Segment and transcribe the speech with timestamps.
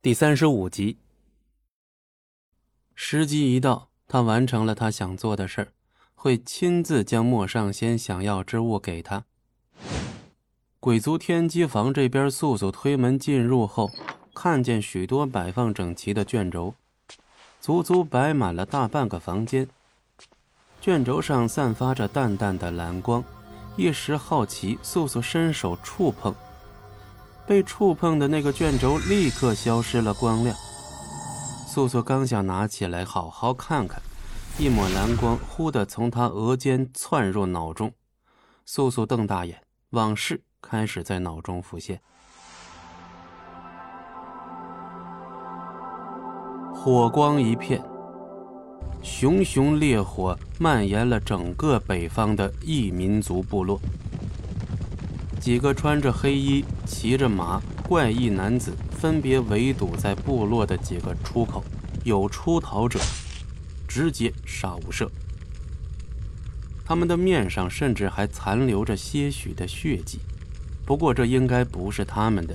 [0.00, 0.96] 第三十五集，
[2.94, 5.72] 时机一到，他完成了他想做的事儿，
[6.14, 9.24] 会亲自将莫上仙想要之物给他。
[10.78, 13.90] 鬼族天机房这边，素素推门进入后，
[14.32, 16.76] 看见许多摆放整齐的卷轴，
[17.60, 19.68] 足足摆满了大半个房间。
[20.80, 23.24] 卷轴上散发着淡淡的蓝光，
[23.76, 26.32] 一时好奇，素素伸手触碰。
[27.48, 30.54] 被触碰的那个卷轴立刻消失了光亮。
[31.66, 33.98] 素素刚想拿起来好好看看，
[34.58, 37.90] 一抹蓝光忽地从她额间窜入脑中。
[38.66, 41.98] 素素瞪大眼，往事开始在脑中浮现。
[46.74, 47.82] 火光一片，
[49.02, 53.80] 熊熊烈火蔓延了整个北方的异民族部落。
[55.48, 58.70] 几个穿着黑衣、骑着马怪异男子
[59.00, 61.64] 分别围堵在部落的几个出口，
[62.04, 63.00] 有出逃者，
[63.88, 65.08] 直接杀无赦。
[66.84, 70.18] 他们的面上甚至还残留着些许的血迹，
[70.84, 72.54] 不过这应该不是他们的。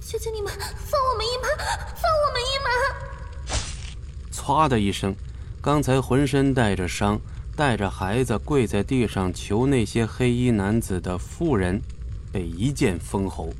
[0.00, 1.46] 求求你们放我们一马，
[1.94, 3.52] 放我们一马！
[4.32, 5.14] 唰的一声，
[5.62, 7.20] 刚才浑身带着伤。
[7.58, 11.82] 带着孩子跪在地上求那些黑衣男子的妇人，
[12.30, 13.52] 被一剑封喉。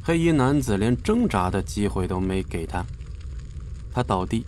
[0.00, 2.86] 黑衣男子连挣扎的机会都没给他，
[3.92, 4.44] 他倒地。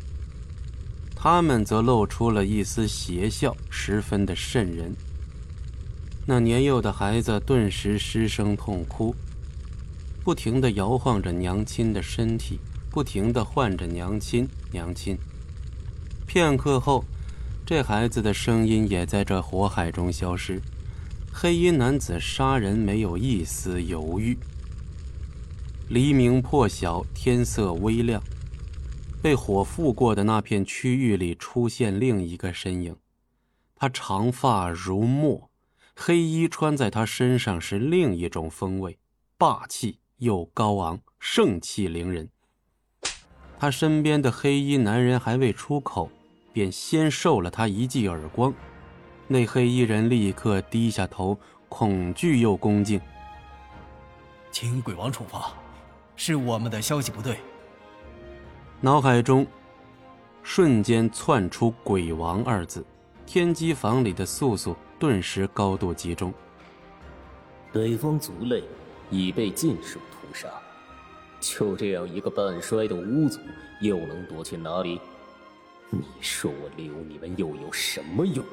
[1.17, 4.95] 他们则露出了一丝邪笑，十分的瘆人。
[6.25, 9.13] 那年幼的孩子顿时失声痛哭，
[10.23, 12.61] 不停的摇晃着娘亲的身体，
[12.93, 15.19] 不停的唤着娘亲，娘亲。
[16.29, 17.05] 片刻后。
[17.69, 20.59] 这孩子的声音也在这火海中消失。
[21.31, 24.39] 黑衣男子杀人没有一丝犹豫。
[25.91, 28.23] 黎明破晓，天色微亮，
[29.21, 32.97] 被火覆过的那片区域里出现另一个身影。
[33.77, 35.51] 他长发如墨，
[35.95, 38.97] 黑衣穿在他身上是另一种风味，
[39.37, 42.31] 霸气又高昂，盛气凌人。
[43.59, 46.11] 他身边的黑衣男人还未出口。
[46.59, 48.53] 便先受了他一记耳光，
[49.29, 51.39] 那黑衣人立刻低下头，
[51.69, 53.01] 恐惧又恭敬。
[54.51, 55.53] 请鬼王处罚，
[56.17, 57.37] 是我们的消息不对。
[58.81, 59.47] 脑海中
[60.43, 62.85] 瞬间窜出“鬼王”二字，
[63.25, 66.35] 天机房里的素素顿时高度集中。
[67.73, 68.65] 北方族类
[69.11, 70.49] 已被尽数屠杀，
[71.39, 73.39] 就这样一个半衰的巫族，
[73.81, 75.01] 又能躲去哪里？
[75.91, 78.45] 你说我留你们又有什么用？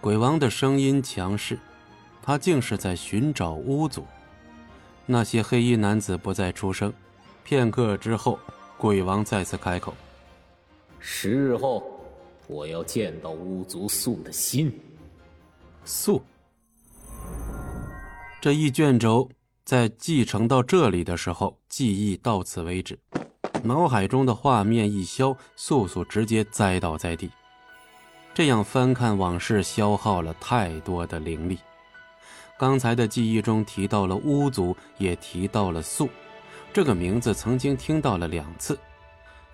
[0.00, 1.58] 鬼王的声音强势，
[2.22, 4.06] 他竟是在寻找巫族。
[5.06, 6.92] 那些黑衣男子不再出声。
[7.42, 8.38] 片刻之后，
[8.76, 9.92] 鬼王再次开口
[11.00, 11.82] ：“十日后，
[12.46, 14.72] 我要见到巫族素的心。”
[15.84, 16.22] 素。
[18.40, 19.28] 这一卷轴
[19.64, 22.96] 在继承到这里的时候，记忆到此为止。
[23.62, 27.30] 脑海中的画面一消，素素直接栽倒在地。
[28.34, 31.58] 这样翻看往事，消耗了太多的灵力。
[32.58, 36.08] 刚才的记忆中提到了巫族，也提到了素，
[36.72, 38.78] 这个名字曾经听到了两次，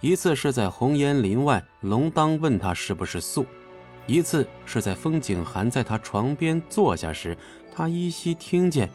[0.00, 3.44] 一次是在红烟林外，龙当问他是不是素；
[4.06, 7.36] 一次是在风景寒在他床边坐下时，
[7.74, 8.88] 他依稀听见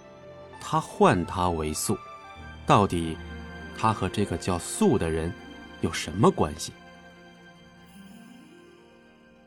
[0.62, 1.98] 他唤他为素。
[2.66, 3.18] 到底？
[3.82, 5.32] 他和这个叫素的人
[5.80, 6.74] 有什么关系？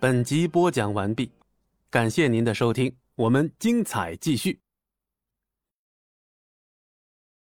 [0.00, 1.30] 本集播讲完毕，
[1.90, 4.58] 感谢您的收听，我们精彩继续。